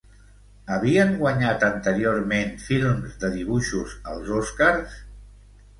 Havien 0.75 1.11
guanyat 1.19 1.65
anteriorment 1.69 2.57
films 2.71 3.15
de 3.25 3.33
dibuixos 3.39 3.95
als 4.15 4.35
Oscars? 4.43 4.99